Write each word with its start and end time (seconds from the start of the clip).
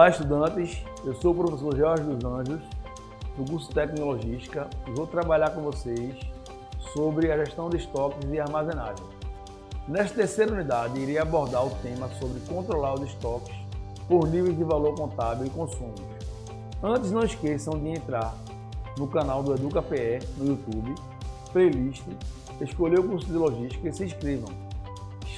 Olá, 0.00 0.08
estudantes. 0.08 0.82
Eu 1.04 1.14
sou 1.16 1.32
o 1.32 1.34
professor 1.34 1.76
Jorge 1.76 2.04
dos 2.04 2.24
Anjos, 2.24 2.62
do 3.36 3.44
curso 3.44 3.70
Tecnologística, 3.70 4.66
e 4.88 4.92
vou 4.92 5.06
trabalhar 5.06 5.50
com 5.50 5.60
vocês 5.60 6.18
sobre 6.94 7.30
a 7.30 7.36
gestão 7.36 7.68
de 7.68 7.76
estoques 7.76 8.26
e 8.32 8.40
armazenagem. 8.40 9.04
Nesta 9.86 10.16
terceira 10.16 10.54
unidade, 10.54 10.98
irei 10.98 11.18
abordar 11.18 11.66
o 11.66 11.70
tema 11.82 12.08
sobre 12.18 12.40
controlar 12.48 12.94
os 12.94 13.02
estoques 13.02 13.54
por 14.08 14.26
níveis 14.26 14.56
de 14.56 14.64
valor 14.64 14.94
contábil 14.94 15.48
e 15.48 15.50
consumo. 15.50 15.92
Antes, 16.82 17.12
não 17.12 17.22
esqueçam 17.22 17.78
de 17.78 17.90
entrar 17.90 18.34
no 18.96 19.06
canal 19.06 19.42
do 19.42 19.52
EducaPE 19.52 20.26
no 20.38 20.46
YouTube, 20.46 20.94
playlist, 21.52 22.06
escolher 22.58 23.00
o 23.00 23.06
curso 23.06 23.26
de 23.26 23.34
logística 23.34 23.86
e 23.86 23.92
se 23.92 24.04
inscrevam. 24.04 24.69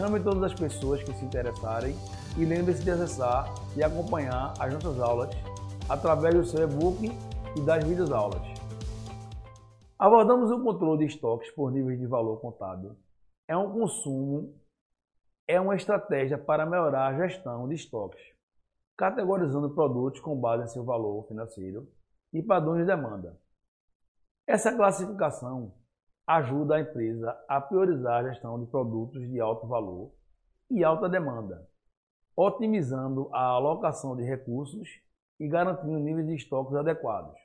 Chame 0.00 0.18
todas 0.18 0.42
as 0.44 0.54
pessoas 0.54 1.02
que 1.02 1.12
se 1.12 1.26
interessarem 1.26 1.94
e 2.38 2.42
lembre-se 2.46 2.82
de 2.82 2.90
acessar 2.90 3.52
e 3.76 3.84
acompanhar 3.84 4.54
as 4.58 4.72
nossas 4.72 4.98
aulas 4.98 5.28
através 5.90 6.34
do 6.34 6.42
seu 6.42 6.62
e-book 6.62 7.04
e 7.54 7.60
das 7.60 7.84
videoaulas. 7.84 8.40
Abordamos 9.98 10.50
o 10.50 10.64
controle 10.64 11.00
de 11.00 11.12
estoques 11.12 11.50
por 11.50 11.70
níveis 11.70 12.00
de 12.00 12.06
valor 12.06 12.40
contábil. 12.40 12.96
É 13.46 13.54
um 13.54 13.70
consumo, 13.70 14.58
é 15.46 15.60
uma 15.60 15.76
estratégia 15.76 16.38
para 16.38 16.64
melhorar 16.64 17.08
a 17.08 17.18
gestão 17.18 17.68
de 17.68 17.74
estoques, 17.74 18.22
categorizando 18.96 19.68
produtos 19.74 20.18
com 20.20 20.34
base 20.34 20.64
em 20.64 20.68
seu 20.68 20.82
valor 20.82 21.26
financeiro 21.26 21.86
e 22.32 22.42
padrões 22.42 22.80
de 22.80 22.86
demanda. 22.86 23.38
Essa 24.46 24.74
classificação 24.74 25.74
ajuda 26.36 26.76
a 26.76 26.80
empresa 26.80 27.36
a 27.48 27.60
priorizar 27.60 28.24
a 28.24 28.28
gestão 28.28 28.60
de 28.60 28.70
produtos 28.70 29.20
de 29.28 29.40
alto 29.40 29.66
valor 29.66 30.12
e 30.70 30.84
alta 30.84 31.08
demanda, 31.08 31.68
otimizando 32.36 33.28
a 33.32 33.46
alocação 33.46 34.14
de 34.16 34.22
recursos 34.22 34.88
e 35.40 35.48
garantindo 35.48 35.98
níveis 35.98 36.28
de 36.28 36.36
estoques 36.36 36.76
adequados. 36.76 37.36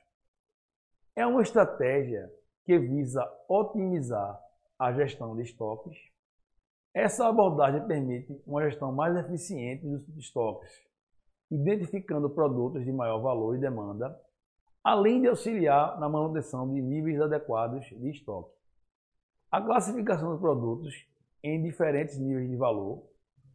É 1.16 1.26
uma 1.26 1.42
estratégia 1.42 2.30
que 2.64 2.78
visa 2.78 3.28
otimizar 3.48 4.40
a 4.78 4.92
gestão 4.92 5.34
de 5.34 5.42
estoques. 5.42 5.96
Essa 6.94 7.26
abordagem 7.26 7.84
permite 7.88 8.40
uma 8.46 8.62
gestão 8.68 8.92
mais 8.92 9.16
eficiente 9.16 9.84
dos 9.84 10.16
estoques, 10.16 10.70
identificando 11.50 12.30
produtos 12.30 12.84
de 12.84 12.92
maior 12.92 13.18
valor 13.18 13.56
e 13.56 13.60
demanda, 13.60 14.16
além 14.84 15.22
de 15.22 15.26
auxiliar 15.26 15.98
na 15.98 16.08
manutenção 16.08 16.72
de 16.72 16.80
níveis 16.80 17.20
adequados 17.20 17.84
de 17.86 18.10
estoque. 18.10 18.54
A 19.56 19.62
classificação 19.62 20.32
dos 20.32 20.38
produtos 20.38 20.92
em 21.42 21.62
diferentes 21.62 22.18
níveis 22.18 22.46
de 22.46 22.56
valor 22.56 23.02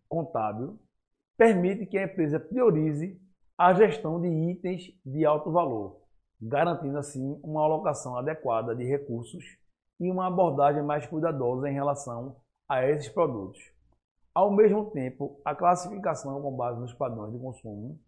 contábil 0.09 0.79
permite 1.37 1.85
que 1.85 1.95
a 1.95 2.05
empresa 2.05 2.39
priorize 2.39 3.21
a 3.55 3.71
gestão 3.75 4.19
de 4.19 4.27
itens 4.27 4.99
de 5.05 5.23
alto 5.27 5.51
valor, 5.51 6.01
garantindo 6.41 6.97
assim 6.97 7.39
uma 7.43 7.61
alocação 7.61 8.17
adequada 8.17 8.75
de 8.75 8.83
recursos 8.83 9.45
e 9.99 10.09
uma 10.09 10.25
abordagem 10.25 10.81
mais 10.81 11.05
cuidadosa 11.05 11.69
em 11.69 11.73
relação 11.73 12.35
a 12.67 12.83
esses 12.83 13.07
produtos. 13.07 13.61
Ao 14.33 14.49
mesmo 14.49 14.89
tempo, 14.89 15.39
a 15.45 15.53
classificação 15.53 16.41
com 16.41 16.57
base 16.57 16.79
nos 16.79 16.95
padrões 16.95 17.31
de 17.31 17.37
consumo 17.37 17.99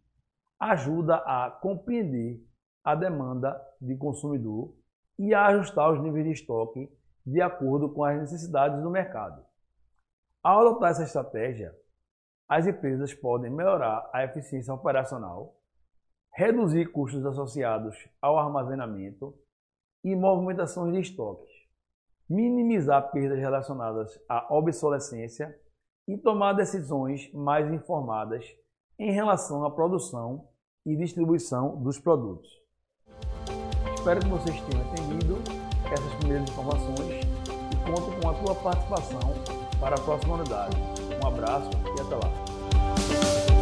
ajuda 0.59 1.17
a 1.17 1.51
compreender 1.61 2.43
a 2.83 2.95
demanda 2.95 3.55
de 3.79 3.95
consumidor 3.95 4.73
e 5.19 5.31
a 5.31 5.45
ajustar 5.45 5.93
os 5.93 6.01
níveis 6.01 6.25
de 6.25 6.31
estoque 6.31 6.89
de 7.25 7.41
acordo 7.41 7.89
com 7.89 8.03
as 8.03 8.19
necessidades 8.19 8.81
do 8.81 8.89
mercado. 8.89 9.43
Ao 10.41 10.59
adotar 10.59 10.91
essa 10.91 11.03
estratégia, 11.03 11.73
as 12.47 12.67
empresas 12.67 13.13
podem 13.13 13.49
melhorar 13.49 14.09
a 14.13 14.23
eficiência 14.23 14.73
operacional, 14.73 15.55
reduzir 16.33 16.91
custos 16.91 17.25
associados 17.25 17.95
ao 18.21 18.37
armazenamento 18.37 19.33
e 20.03 20.15
movimentações 20.15 20.93
de 20.93 20.99
estoques, 20.99 21.49
minimizar 22.29 23.11
perdas 23.11 23.39
relacionadas 23.39 24.19
à 24.27 24.53
obsolescência 24.53 25.57
e 26.07 26.17
tomar 26.17 26.53
decisões 26.53 27.31
mais 27.33 27.71
informadas 27.71 28.45
em 28.99 29.11
relação 29.11 29.63
à 29.63 29.71
produção 29.71 30.47
e 30.85 30.95
distribuição 30.97 31.81
dos 31.81 31.97
produtos. 31.97 32.61
Espero 33.95 34.19
que 34.19 34.27
vocês 34.27 34.61
tenham 34.63 34.85
entendido 34.85 35.62
primeiras 36.23 36.49
informações 36.49 37.25
e 37.71 37.91
conto 37.91 38.11
com 38.21 38.29
a 38.29 38.33
tua 38.33 38.55
participação 38.55 39.33
para 39.79 39.95
a 39.95 39.99
próxima 39.99 40.35
unidade. 40.35 40.77
Um 41.21 41.27
abraço 41.27 41.69
e 41.97 42.01
até 42.01 42.15
lá. 42.15 43.52